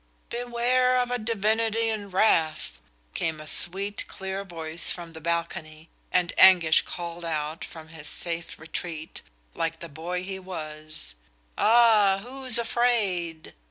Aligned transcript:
"Beware 0.29 0.97
of 0.99 1.11
a 1.11 1.19
divinity 1.19 1.87
in 1.89 2.09
wrath," 2.09 2.79
came 3.13 3.39
a 3.39 3.45
sweet, 3.45 4.07
clear 4.07 4.43
voice 4.43 4.91
from 4.91 5.13
the 5.13 5.21
balcony, 5.21 5.89
and 6.11 6.33
Anguish 6.39 6.81
called 6.85 7.23
out 7.23 7.63
from 7.63 7.89
his 7.89 8.07
safe 8.07 8.57
retreat, 8.57 9.21
like 9.53 9.79
the 9.79 9.89
boy 9.89 10.23
he 10.23 10.39
was: 10.39 11.13
"Ah, 11.55 12.19
who's 12.23 12.57
afraid!" 12.57 13.53